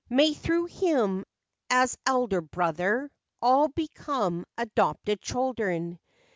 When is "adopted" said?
4.57-5.21